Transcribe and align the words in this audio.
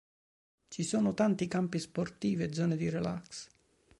Ci 0.67 0.81
sono 0.83 1.13
tanti 1.13 1.47
campi 1.47 1.77
sportivi 1.77 2.41
e 2.41 2.51
zone 2.53 2.75
di 2.75 2.89
relax. 2.89 3.49